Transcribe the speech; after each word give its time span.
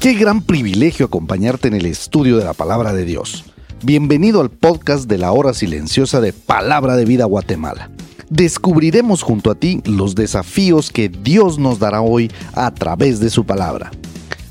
Qué 0.00 0.14
gran 0.14 0.42
privilegio 0.42 1.06
acompañarte 1.06 1.68
en 1.68 1.74
el 1.74 1.84
estudio 1.84 2.38
de 2.38 2.44
la 2.44 2.54
palabra 2.54 2.94
de 2.94 3.04
Dios. 3.04 3.44
Bienvenido 3.82 4.40
al 4.40 4.50
podcast 4.50 5.08
de 5.08 5.18
la 5.18 5.32
hora 5.32 5.52
silenciosa 5.52 6.20
de 6.20 6.32
Palabra 6.32 6.96
de 6.96 7.04
Vida 7.04 7.26
Guatemala. 7.26 7.90
Descubriremos 8.30 9.22
junto 9.22 9.50
a 9.50 9.56
ti 9.56 9.82
los 9.84 10.14
desafíos 10.14 10.90
que 10.90 11.08
Dios 11.08 11.58
nos 11.58 11.80
dará 11.80 12.00
hoy 12.00 12.30
a 12.52 12.72
través 12.72 13.18
de 13.18 13.28
su 13.28 13.44
palabra. 13.44 13.90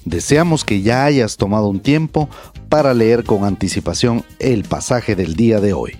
Deseamos 0.03 0.66
que 0.66 0.81
ya 0.81 1.05
hayas 1.05 1.38
tomado 1.38 1.69
un 1.69 1.80
tiempo 1.80 2.27
para 2.67 2.94
leer 2.94 3.23
con 3.23 3.45
anticipación 3.45 4.25
el 4.39 4.66
pasaje 4.66 5.16
del 5.16 5.35
día 5.35 5.61
de 5.61 5.72
hoy. 5.72 5.97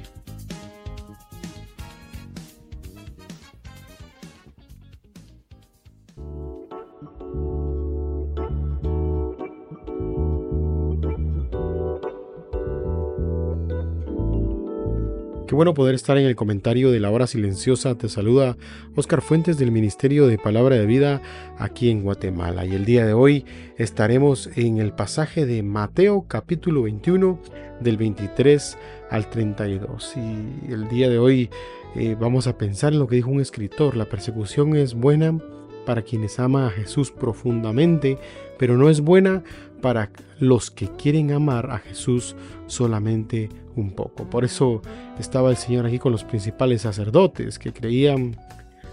Qué 15.50 15.55
bueno 15.55 15.73
poder 15.73 15.95
estar 15.95 16.16
en 16.19 16.28
el 16.28 16.36
comentario 16.36 16.92
de 16.92 17.00
la 17.00 17.09
hora 17.09 17.25
silenciosa. 17.25 17.97
Te 17.97 18.08
saluda 18.08 18.55
Oscar 18.95 19.19
Fuentes 19.19 19.58
del 19.58 19.72
Ministerio 19.72 20.28
de 20.28 20.38
Palabra 20.38 20.75
de 20.75 20.86
Vida 20.86 21.23
aquí 21.58 21.89
en 21.89 22.03
Guatemala. 22.03 22.67
Y 22.67 22.75
el 22.75 22.86
día 22.86 23.03
de 23.03 23.14
hoy 23.14 23.45
estaremos 23.75 24.52
en 24.56 24.78
el 24.78 24.94
pasaje 24.94 25.47
de 25.47 25.64
Mateo 25.64 26.25
capítulo 26.28 26.83
21 26.83 27.39
del 27.80 27.97
23 27.97 28.78
al 29.09 29.28
32. 29.31 30.17
Y 30.17 30.72
el 30.72 30.88
día 30.88 31.09
de 31.09 31.18
hoy 31.18 31.50
eh, 31.96 32.16
vamos 32.19 32.46
a 32.46 32.56
pensar 32.56 32.94
en 32.94 33.00
lo 33.00 33.07
que 33.07 33.16
dijo 33.16 33.31
un 33.31 33.41
escritor. 33.41 33.97
La 33.97 34.06
persecución 34.06 34.75
es 34.75 34.94
buena 34.94 35.35
para 35.84 36.03
quienes 36.03 36.40
aman 36.40 36.66
a 36.66 36.69
Jesús 36.69 37.09
profundamente, 37.09 38.19
pero 38.59 38.78
no 38.78 38.88
es 38.88 39.02
buena 39.02 39.44
para 39.81 40.12
los 40.40 40.72
que 40.72 40.88
quieren 40.88 41.31
amar 41.31 41.72
a 41.72 41.79
Jesús 41.79 42.35
solamente 42.67 43.50
un 43.75 43.91
poco. 43.91 44.29
Por 44.29 44.45
eso 44.45 44.81
estaba 45.19 45.50
el 45.50 45.57
Señor 45.57 45.85
aquí 45.85 46.00
con 46.00 46.12
los 46.12 46.23
principales 46.23 46.81
sacerdotes 46.84 47.59
que 47.59 47.73
creían 47.73 48.35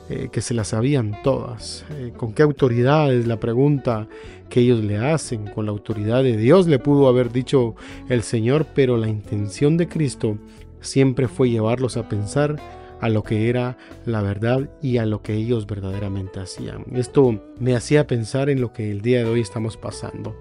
eh, 0.09 0.29
que 0.31 0.41
se 0.41 0.55
las 0.55 0.69
sabían 0.69 1.17
todas. 1.25 1.85
Eh, 1.91 2.13
¿Con 2.17 2.33
qué 2.33 2.43
autoridad 2.43 3.13
es 3.13 3.27
la 3.27 3.41
pregunta 3.41 4.07
que 4.49 4.61
ellos 4.61 4.85
le 4.85 4.99
hacen? 4.99 5.47
Con 5.47 5.67
la 5.67 5.73
autoridad 5.73 6.23
de 6.23 6.37
Dios 6.37 6.69
le 6.69 6.79
pudo 6.79 7.09
haber 7.09 7.33
dicho 7.33 7.75
el 8.09 8.23
Señor, 8.23 8.67
pero 8.73 8.97
la 8.97 9.09
intención 9.09 9.77
de 9.77 9.89
Cristo 9.89 10.39
siempre 10.81 11.27
fue 11.27 11.51
llevarlos 11.51 11.97
a 11.97 12.09
pensar 12.09 12.57
a 13.07 13.09
lo 13.09 13.23
que 13.23 13.49
era 13.49 13.79
la 14.05 14.21
verdad 14.21 14.69
y 14.83 14.99
a 14.99 15.07
lo 15.07 15.23
que 15.23 15.35
ellos 15.35 15.67
verdaderamente 15.67 16.41
hacían. 16.41 16.85
Esto 16.93 17.41
me 17.61 17.77
hacía 17.77 18.09
pensar 18.09 18.51
en 18.51 18.61
lo 18.61 18.73
que 18.73 18.91
el 18.91 19.01
día 19.01 19.21
de 19.21 19.31
hoy 19.31 19.41
estamos 19.41 19.77
pasando, 19.77 20.37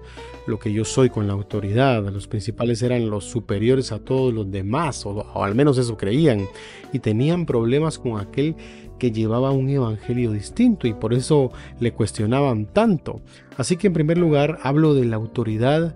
lo 0.48 0.58
que 0.58 0.72
yo 0.72 0.84
soy 0.84 1.08
con 1.08 1.28
la 1.28 1.32
autoridad. 1.32 2.02
Los 2.10 2.26
principales 2.26 2.82
eran 2.82 3.08
los 3.08 3.24
superiores 3.24 3.92
a 3.92 4.00
todos 4.00 4.34
los 4.34 4.50
demás, 4.50 5.06
o, 5.06 5.10
o 5.10 5.44
al 5.44 5.54
menos 5.54 5.78
eso 5.78 5.96
creían, 5.96 6.46
y 6.92 6.98
tenían 6.98 7.46
problemas 7.46 8.00
con 8.00 8.18
aquel 8.18 8.56
que 8.98 9.12
llevaba 9.12 9.52
un 9.52 9.68
evangelio 9.68 10.32
distinto 10.32 10.88
y 10.88 10.94
por 10.94 11.14
eso 11.14 11.52
le 11.78 11.92
cuestionaban 11.92 12.66
tanto. 12.66 13.20
Así 13.56 13.76
que 13.76 13.86
en 13.86 13.92
primer 13.92 14.18
lugar 14.18 14.58
hablo 14.62 14.94
de 14.94 15.04
la 15.04 15.16
autoridad 15.16 15.94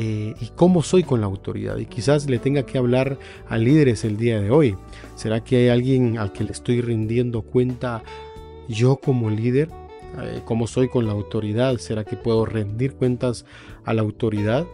eh, 0.00 0.36
y 0.40 0.46
cómo 0.54 0.84
soy 0.84 1.02
con 1.02 1.20
la 1.20 1.26
autoridad. 1.26 1.76
Y 1.78 1.86
quizás 1.86 2.30
le 2.30 2.38
tenga 2.38 2.62
que 2.62 2.78
hablar 2.78 3.18
a 3.48 3.58
líderes 3.58 4.04
el 4.04 4.16
día 4.16 4.40
de 4.40 4.48
hoy. 4.52 4.76
¿Será 5.16 5.42
que 5.42 5.56
hay 5.56 5.68
alguien 5.70 6.18
al 6.18 6.32
que 6.32 6.44
le 6.44 6.52
estoy 6.52 6.80
rindiendo 6.80 7.42
cuenta 7.42 8.04
yo 8.68 8.98
como 8.98 9.28
líder? 9.28 9.68
Eh, 10.22 10.42
¿Cómo 10.44 10.68
soy 10.68 10.88
con 10.88 11.08
la 11.08 11.14
autoridad? 11.14 11.78
¿Será 11.78 12.04
que 12.04 12.14
puedo 12.14 12.46
rendir 12.46 12.92
cuentas 12.92 13.44
a 13.84 13.92
la 13.92 14.02
autoridad? 14.02 14.68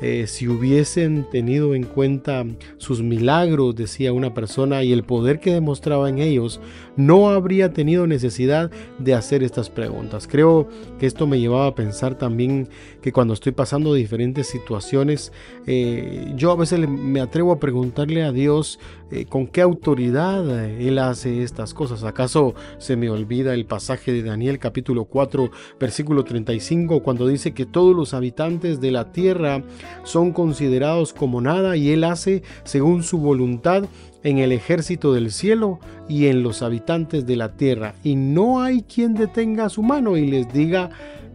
Eh, 0.00 0.26
si 0.26 0.48
hubiesen 0.48 1.24
tenido 1.30 1.74
en 1.74 1.82
cuenta 1.82 2.44
sus 2.76 3.02
milagros, 3.02 3.74
decía 3.74 4.12
una 4.12 4.34
persona, 4.34 4.82
y 4.84 4.92
el 4.92 5.02
poder 5.02 5.40
que 5.40 5.52
demostraba 5.52 6.08
en 6.08 6.18
ellos, 6.18 6.60
no 6.96 7.30
habría 7.30 7.72
tenido 7.72 8.06
necesidad 8.06 8.70
de 8.98 9.14
hacer 9.14 9.42
estas 9.42 9.70
preguntas. 9.70 10.28
Creo 10.28 10.68
que 10.98 11.06
esto 11.06 11.26
me 11.26 11.40
llevaba 11.40 11.66
a 11.66 11.74
pensar 11.74 12.16
también 12.16 12.68
que 13.02 13.12
cuando 13.12 13.34
estoy 13.34 13.52
pasando 13.52 13.94
diferentes 13.94 14.46
situaciones, 14.46 15.32
eh, 15.66 16.32
yo 16.36 16.50
a 16.52 16.56
veces 16.56 16.88
me 16.88 17.20
atrevo 17.20 17.52
a 17.52 17.60
preguntarle 17.60 18.22
a 18.22 18.32
Dios 18.32 18.78
eh, 19.10 19.24
con 19.24 19.46
qué 19.46 19.62
autoridad 19.62 20.66
Él 20.80 20.98
hace 20.98 21.42
estas 21.42 21.74
cosas. 21.74 22.04
¿Acaso 22.04 22.54
se 22.78 22.96
me 22.96 23.10
olvida 23.10 23.54
el 23.54 23.64
pasaje 23.64 24.12
de 24.12 24.22
Daniel 24.22 24.58
capítulo 24.58 25.04
4 25.04 25.50
versículo 25.80 26.24
35 26.24 27.02
cuando 27.02 27.26
dice 27.26 27.52
que 27.52 27.66
todos 27.66 27.94
los 27.94 28.14
habitantes 28.14 28.80
de 28.80 28.90
la 28.90 29.12
tierra 29.12 29.62
son 30.04 30.32
considerados 30.32 31.12
como 31.12 31.40
nada 31.40 31.76
y 31.76 31.90
Él 31.90 32.04
hace 32.04 32.42
según 32.64 33.02
su 33.02 33.18
voluntad 33.18 33.84
en 34.24 34.38
el 34.38 34.52
ejército 34.52 35.12
del 35.12 35.30
cielo 35.30 35.78
y 36.08 36.26
en 36.26 36.42
los 36.42 36.62
habitantes 36.62 37.26
de 37.26 37.36
la 37.36 37.52
tierra. 37.56 37.94
Y 38.02 38.16
no 38.16 38.60
hay 38.60 38.82
quien 38.82 39.14
detenga 39.14 39.68
su 39.68 39.82
mano 39.82 40.16
y 40.16 40.26
les 40.26 40.52
diga 40.52 40.90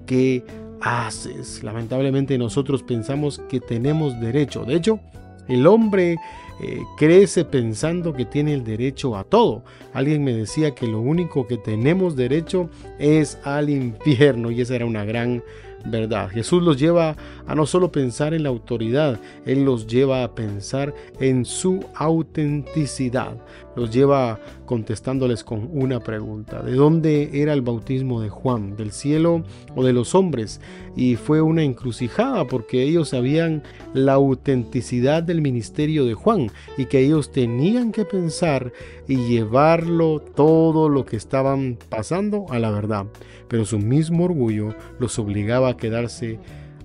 que 0.06 0.44
haces. 0.82 1.64
Lamentablemente 1.64 2.38
nosotros 2.38 2.84
pensamos 2.84 3.42
que 3.50 3.60
tenemos 3.60 4.20
derecho. 4.20 4.66
De 4.66 4.76
hecho, 4.76 5.00
el 5.48 5.66
hombre 5.68 6.18
eh, 6.62 6.82
crece 6.98 7.46
pensando 7.46 8.14
que 8.14 8.26
tiene 8.26 8.54
el 8.54 8.64
derecho 8.64 9.16
a 9.16 9.24
todo. 9.24 9.64
Alguien 9.94 10.24
me 10.24 10.34
decía 10.34 10.76
que 10.76 10.88
lo 10.88 11.00
único 11.00 11.48
que 11.48 11.58
tenemos 11.58 12.16
derecho 12.16 12.70
es 13.00 13.38
al 13.44 13.70
infierno 13.70 14.52
y 14.52 14.62
esa 14.62 14.76
era 14.76 14.86
una 14.86 15.06
gran 15.06 15.44
verdad. 15.86 16.30
Jesús 16.30 16.64
los 16.64 16.80
lleva 16.80 17.16
a 17.46 17.56
no 17.56 17.66
solo 17.66 17.92
pensar 17.92 18.34
en 18.34 18.44
la 18.44 18.50
autoridad, 18.50 19.20
Él 19.46 19.66
los 19.66 19.88
lleva 19.88 20.24
a 20.24 20.34
pensar 20.34 20.94
en 21.20 21.46
su 21.46 21.86
autenticidad. 21.96 23.38
Los 23.76 23.92
lleva 23.92 24.40
contestándoles 24.66 25.44
con 25.44 25.70
una 25.74 26.00
pregunta. 26.00 26.62
¿De 26.62 26.74
dónde 26.74 27.42
era 27.42 27.54
el 27.54 27.62
bautismo 27.62 28.22
de 28.22 28.30
Juan? 28.30 28.76
¿Del 28.76 28.92
cielo 28.92 29.44
o 29.76 29.84
de 29.84 29.94
los 29.94 30.14
hombres? 30.14 30.62
Y 30.96 31.16
fue 31.16 31.42
una 31.42 31.64
encrucijada 31.64 32.46
porque 32.46 32.84
ellos 32.84 33.10
sabían 33.10 33.64
la 33.94 34.14
autenticidad 34.14 35.24
del 35.24 35.42
ministerio 35.42 36.06
de 36.06 36.14
Juan 36.14 36.43
y 36.78 36.86
que 36.86 37.00
ellos 37.00 37.32
tenían 37.32 37.92
que 37.92 38.06
pensar 38.06 38.72
y 39.08 39.18
llevarlo 39.28 40.20
todo 40.20 40.90
lo 40.90 41.06
que 41.06 41.16
estaban 41.16 41.78
pasando 41.90 42.46
a 42.50 42.60
la 42.60 42.72
verdad. 42.72 43.06
Pero 43.48 43.66
su 43.66 43.80
mismo 43.80 44.26
orgullo 44.26 44.76
los 45.00 45.20
obligaba 45.20 45.70
a 45.70 45.78
quedarse 45.78 46.40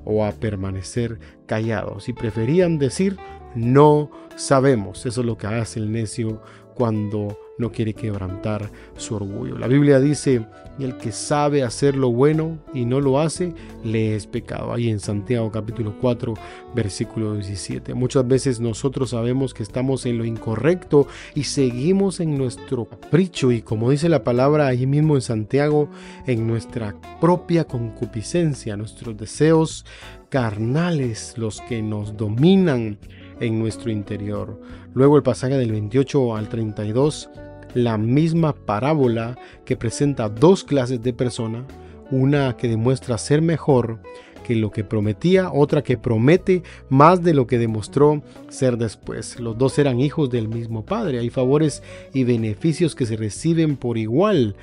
o 0.05 0.25
a 0.25 0.32
permanecer 0.32 1.19
callados 1.46 2.08
y 2.08 2.12
preferían 2.12 2.78
decir 2.78 3.16
no 3.55 4.10
sabemos. 4.37 5.06
Eso 5.06 5.20
es 5.20 5.26
lo 5.26 5.37
que 5.37 5.46
hace 5.46 5.81
el 5.81 5.90
necio 5.90 6.43
cuando 6.75 7.37
no 7.58 7.70
quiere 7.70 7.94
quebrantar 7.94 8.70
su 8.96 9.16
orgullo. 9.16 9.58
La 9.58 9.66
Biblia 9.66 10.00
dice, 10.00 10.46
el 10.78 10.96
que 10.96 11.12
sabe 11.12 11.62
hacer 11.62 11.96
lo 11.96 12.10
bueno 12.10 12.58
y 12.72 12.84
no 12.84 13.00
lo 13.00 13.20
hace, 13.20 13.52
le 13.84 14.14
es 14.14 14.26
pecado. 14.26 14.72
Ahí 14.72 14.88
en 14.88 15.00
Santiago 15.00 15.50
capítulo 15.50 15.94
4, 16.00 16.34
versículo 16.75 17.34
17. 17.34 17.94
Muchas 17.94 18.26
veces 18.26 18.60
nosotros 18.60 19.10
sabemos 19.10 19.55
que 19.55 19.62
estamos 19.62 20.06
en 20.06 20.19
lo 20.19 20.25
incorrecto 20.25 21.08
y 21.34 21.44
seguimos 21.44 22.20
en 22.20 22.38
nuestro 22.38 22.84
capricho 22.84 23.50
y 23.50 23.62
como 23.62 23.90
dice 23.90 24.08
la 24.08 24.25
palabra 24.25 24.69
ahí 24.69 24.87
mismo 24.87 25.16
en 25.16 25.22
Santiago, 25.22 25.88
en 26.26 26.46
nuestra 26.46 26.94
propia 27.20 27.64
concupiscencia, 27.64 28.76
nuestros 28.76 29.16
deseos 29.16 29.84
carnales, 30.28 31.34
los 31.37 31.60
que 31.62 31.82
nos 31.82 32.16
dominan 32.16 32.99
en 33.40 33.58
nuestro 33.58 33.90
interior. 33.90 34.60
Luego 34.94 35.16
el 35.16 35.22
pasaje 35.22 35.56
del 35.56 35.72
28 35.72 36.37
al 36.37 36.49
32 36.49 37.31
la 37.75 37.99
misma 37.99 38.55
parábola 38.55 39.37
que 39.65 39.76
presenta 39.76 40.29
dos 40.29 40.65
clases 40.65 41.03
de 41.03 41.12
persona, 41.12 41.67
una 42.11 42.56
que 42.56 42.69
demuestra 42.69 43.19
ser 43.19 43.43
mejor 43.43 44.00
que 44.49 44.56
lo 44.56 44.70
que 44.70 44.82
prometía, 44.82 45.53
otra 45.53 45.82
que 45.82 45.99
promete 45.99 46.62
más 46.88 47.23
de 47.23 47.35
lo 47.35 47.47
que 47.47 47.59
demostró 47.59 48.23
ser 48.49 48.79
después. 48.79 49.38
Los 49.38 49.59
dos 49.59 49.79
eran 49.79 50.00
hijos 50.00 50.31
del 50.31 50.49
mismo 50.49 50.87
Padre. 50.87 51.19
Hay 51.19 51.29
favores 51.29 51.82
y 52.15 52.25
beneficios 52.25 52.94
que 52.94 53.05
se 53.05 53.17
reciben 53.17 53.76
por 53.76 53.99
igual 53.99 54.56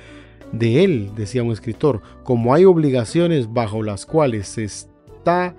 de 0.50 0.82
él, 0.82 1.10
decía 1.16 1.44
un 1.44 1.52
escritor, 1.52 2.02
como 2.24 2.52
hay 2.52 2.64
obligaciones 2.64 3.52
bajo 3.52 3.82
las 3.82 4.06
cuales 4.06 4.48
se 4.48 4.64
está 4.64 5.54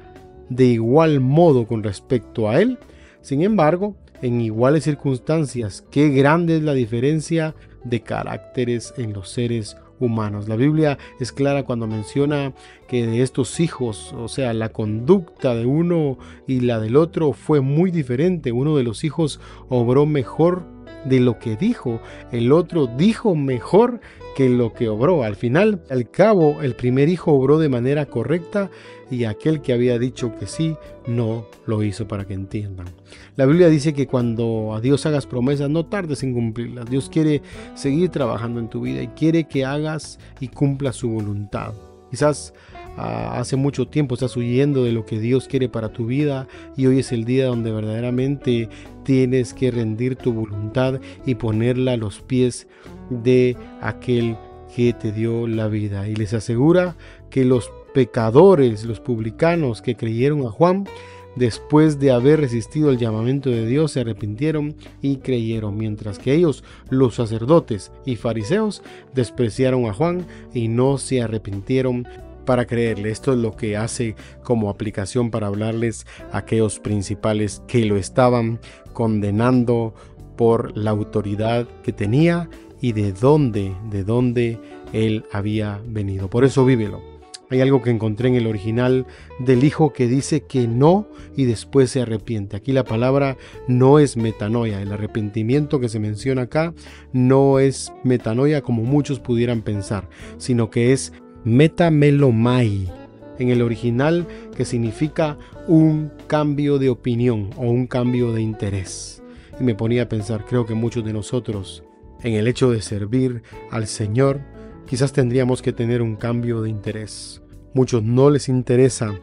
de 0.50 0.66
igual 0.66 1.20
modo 1.22 1.66
con 1.66 1.84
respecto 1.84 2.50
a 2.50 2.62
él. 2.62 2.80
Sin 3.22 3.42
embargo, 3.44 3.96
en 4.22 4.42
iguales 4.42 4.84
circunstancias. 4.84 5.86
Qué 5.92 6.10
grande 6.10 6.58
es 6.58 6.64
la 6.64 6.74
diferencia 6.74 7.56
de 7.84 8.02
caracteres 8.02 8.94
en 8.98 9.14
los 9.14 9.30
seres 9.30 9.78
humanos. 10.00 10.48
La 10.48 10.56
Biblia 10.56 10.98
es 11.20 11.32
clara 11.32 11.64
cuando 11.64 11.88
menciona 11.88 12.54
que 12.88 13.06
de 13.06 13.22
estos 13.22 13.60
hijos, 13.60 14.14
o 14.14 14.28
sea, 14.28 14.54
la 14.54 14.70
conducta 14.70 15.56
de 15.56 15.66
uno 15.66 16.18
y 16.48 16.62
la 16.62 16.80
del 16.80 16.96
otro 16.96 17.34
fue 17.34 17.62
muy 17.62 17.92
diferente. 17.92 18.52
Uno 18.52 18.78
de 18.78 18.84
los 18.84 19.04
hijos 19.04 19.40
obró 19.70 20.06
mejor 20.06 20.77
de 21.08 21.20
lo 21.20 21.40
que 21.40 21.56
dijo, 21.56 22.02
el 22.32 22.52
otro 22.52 22.88
dijo 22.88 23.36
mejor 23.36 24.00
que 24.36 24.50
lo 24.50 24.74
que 24.74 24.88
obró. 24.90 25.24
Al 25.24 25.36
final, 25.36 25.82
al 25.90 26.12
cabo, 26.12 26.62
el 26.62 26.76
primer 26.76 27.10
hijo 27.10 27.32
obró 27.32 27.58
de 27.58 27.70
manera 27.70 28.06
correcta 28.06 28.70
y 29.10 29.24
aquel 29.24 29.62
que 29.62 29.74
había 29.74 29.98
dicho 29.98 30.34
que 30.38 30.46
sí, 30.46 30.76
no 31.08 31.46
lo 31.66 31.82
hizo 31.82 32.08
para 32.08 32.26
que 32.26 32.34
entiendan. 32.34 32.88
La 33.36 33.46
Biblia 33.46 33.70
dice 33.70 33.94
que 33.94 34.06
cuando 34.06 34.76
a 34.76 34.82
Dios 34.82 35.06
hagas 35.06 35.26
promesas, 35.26 35.70
no 35.70 35.86
tardes 35.86 36.22
en 36.24 36.34
cumplirlas. 36.34 36.90
Dios 36.90 37.10
quiere 37.10 37.42
seguir 37.74 38.10
trabajando 38.10 38.60
en 38.60 38.70
tu 38.70 38.82
vida 38.82 39.02
y 39.02 39.08
quiere 39.08 39.46
que 39.46 39.66
hagas 39.66 40.20
y 40.40 40.50
cumplas 40.50 40.98
su 40.98 41.10
voluntad. 41.10 41.74
Quizás 42.12 42.54
ah, 42.98 43.40
hace 43.40 43.56
mucho 43.56 43.88
tiempo 43.88 44.16
estás 44.16 44.36
huyendo 44.36 44.84
de 44.84 44.92
lo 44.92 45.06
que 45.06 45.20
Dios 45.20 45.48
quiere 45.48 45.70
para 45.70 45.90
tu 45.90 46.06
vida 46.06 46.48
y 46.76 46.88
hoy 46.88 47.00
es 47.00 47.12
el 47.12 47.26
día 47.26 47.46
donde 47.46 47.72
verdaderamente 47.72 48.70
tienes 49.04 49.54
que 49.54 49.72
rendir 49.72 50.16
tu 50.16 50.34
voluntad 50.34 51.00
y 51.26 51.36
ponerla 51.36 51.94
a 51.94 51.98
los 51.98 52.20
pies 52.22 52.68
de 53.10 53.56
aquel 53.82 54.36
que 54.76 54.94
te 54.94 55.12
dio 55.12 55.48
la 55.48 55.68
vida. 55.68 56.08
Y 56.08 56.16
les 56.16 56.34
asegura 56.34 56.98
que 57.30 57.46
los 57.46 57.72
pecadores, 57.94 58.86
los 58.86 59.00
publicanos 59.00 59.82
que 59.82 59.96
creyeron 59.96 60.46
a 60.46 60.52
Juan, 60.52 60.88
después 61.36 62.00
de 62.00 62.12
haber 62.12 62.42
resistido 62.42 62.92
el 62.92 62.98
llamamiento 62.98 63.50
de 63.50 63.66
Dios, 63.66 63.94
se 63.94 64.02
arrepintieron 64.02 64.76
y 65.02 65.18
creyeron, 65.18 65.78
mientras 65.78 66.20
que 66.20 66.34
ellos, 66.34 66.64
los 66.90 67.16
sacerdotes 67.16 67.92
y 68.06 68.16
fariseos, 68.16 68.84
despreciaron 69.14 69.86
a 69.86 69.94
Juan 69.94 70.26
y 70.54 70.68
no 70.68 70.98
se 70.98 71.22
arrepintieron 71.22 72.08
para 72.48 72.66
creerle. 72.66 73.12
Esto 73.12 73.34
es 73.34 73.38
lo 73.38 73.56
que 73.56 73.78
hace 73.78 74.16
como 74.42 74.72
aplicación 74.72 75.30
para 75.30 75.46
hablarles 75.46 76.08
a 76.32 76.40
aquellos 76.40 76.80
principales 76.80 77.62
que 77.68 77.86
lo 77.86 77.98
estaban 77.98 78.60
condenando 78.94 79.94
por 80.36 80.76
la 80.76 80.92
autoridad 80.92 81.68
que 81.84 81.92
tenía 81.92 82.50
y 82.82 82.94
de 82.94 83.12
dónde, 83.12 83.76
de 83.92 84.04
dónde 84.04 84.60
él 84.94 85.26
había 85.32 85.82
venido. 85.86 86.30
Por 86.30 86.46
eso 86.46 86.66
vívelo. 86.66 87.02
Hay 87.50 87.62
algo 87.62 87.82
que 87.82 87.92
encontré 87.92 88.28
en 88.28 88.36
el 88.36 88.48
original 88.48 89.06
del 89.40 89.64
hijo 89.64 89.94
que 89.94 90.08
dice 90.08 90.42
que 90.42 90.68
no 90.68 91.08
y 91.36 91.46
después 91.46 91.90
se 91.90 92.02
arrepiente. 92.02 92.58
Aquí 92.58 92.74
la 92.74 92.84
palabra 92.84 93.38
no 93.68 94.00
es 94.00 94.18
metanoia. 94.18 94.82
El 94.82 94.92
arrepentimiento 94.92 95.80
que 95.80 95.88
se 95.88 96.00
menciona 96.00 96.44
acá 96.44 96.74
no 97.14 97.60
es 97.60 97.94
metanoia 98.04 98.62
como 98.62 98.84
muchos 98.84 99.20
pudieran 99.20 99.62
pensar, 99.62 100.10
sino 100.38 100.70
que 100.70 100.92
es 100.92 101.14
metamelomai. 101.44 102.92
En 103.40 103.50
el 103.50 103.62
original 103.62 104.28
que 104.56 104.66
significa 104.66 105.38
un 105.68 106.12
cambio 106.28 106.80
de 106.80 106.90
opinión 106.90 107.52
o 107.56 107.64
un 107.64 107.86
cambio 107.88 108.34
de 108.34 108.42
interés. 108.42 109.22
Y 109.60 109.64
me 109.64 109.76
ponía 109.76 110.04
a 110.04 110.10
pensar, 110.10 110.46
creo 110.46 110.66
que 110.66 110.74
muchos 110.74 111.06
de 111.06 111.14
nosotros 111.14 111.84
en 112.24 112.34
el 112.34 112.48
hecho 112.48 112.72
de 112.72 112.82
servir 112.82 113.44
al 113.72 113.88
Señor, 113.88 114.42
quizás 114.88 115.14
tendríamos 115.14 115.62
que 115.62 115.74
tener 115.74 116.02
un 116.02 116.16
cambio 116.16 116.62
de 116.62 116.70
interés. 116.70 117.42
Muchos 117.74 118.04
no 118.04 118.30
les 118.30 118.50
interesa 118.50 119.20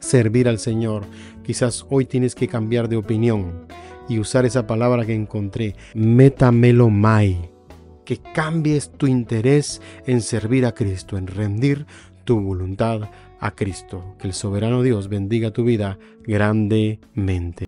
servir 0.00 0.48
al 0.48 0.58
Señor. 0.58 1.04
Quizás 1.44 1.86
hoy 1.90 2.04
tienes 2.06 2.34
que 2.34 2.48
cambiar 2.48 2.88
de 2.88 2.96
opinión 2.96 3.66
y 4.08 4.18
usar 4.18 4.44
esa 4.44 4.66
palabra 4.66 5.04
que 5.06 5.14
encontré, 5.14 5.76
metamelomai. 5.94 7.53
Que 8.04 8.18
cambies 8.18 8.90
tu 8.90 9.06
interés 9.06 9.80
en 10.06 10.20
servir 10.20 10.66
a 10.66 10.72
Cristo, 10.72 11.16
en 11.16 11.26
rendir 11.26 11.86
tu 12.24 12.40
voluntad 12.40 13.10
a 13.40 13.50
Cristo. 13.52 14.14
Que 14.18 14.26
el 14.26 14.34
soberano 14.34 14.82
Dios 14.82 15.08
bendiga 15.08 15.52
tu 15.52 15.64
vida 15.64 15.98
grandemente. 16.26 17.66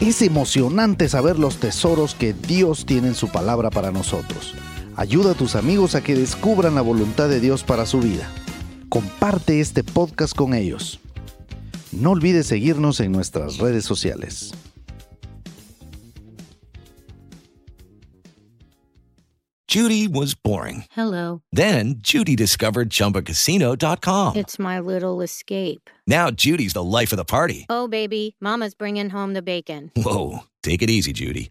Es 0.00 0.22
emocionante 0.22 1.08
saber 1.08 1.38
los 1.38 1.56
tesoros 1.58 2.14
que 2.14 2.32
Dios 2.32 2.86
tiene 2.86 3.08
en 3.08 3.14
su 3.14 3.28
palabra 3.28 3.68
para 3.68 3.90
nosotros. 3.90 4.54
Ayuda 4.96 5.32
a 5.32 5.34
tus 5.34 5.54
amigos 5.54 5.94
a 5.94 6.02
que 6.02 6.14
descubran 6.14 6.76
la 6.76 6.80
voluntad 6.80 7.28
de 7.28 7.40
Dios 7.40 7.62
para 7.62 7.84
su 7.84 8.00
vida. 8.00 8.30
Comparte 8.88 9.60
este 9.60 9.84
podcast 9.84 10.34
con 10.34 10.54
ellos. 10.54 10.98
No 11.92 12.10
olvides 12.10 12.46
seguirnos 12.46 13.00
en 13.00 13.12
nuestras 13.12 13.58
redes 13.58 13.84
sociales. 13.84 14.52
Judy 19.68 20.08
was 20.08 20.34
boring. 20.34 20.84
Hello. 20.92 21.42
Then 21.52 21.96
Judy 21.98 22.34
discovered 22.34 22.88
ChumbaCasino.com. 22.88 24.36
It's 24.36 24.58
my 24.58 24.80
little 24.80 25.20
escape. 25.20 25.90
Now 26.06 26.30
Judy's 26.30 26.72
the 26.72 26.82
life 26.82 27.12
of 27.12 27.18
the 27.18 27.24
party. 27.26 27.66
Oh, 27.68 27.86
baby, 27.86 28.34
Mama's 28.40 28.74
bringing 28.74 29.10
home 29.10 29.34
the 29.34 29.42
bacon. 29.42 29.90
Whoa, 29.94 30.44
take 30.62 30.80
it 30.80 30.88
easy, 30.88 31.12
Judy. 31.12 31.50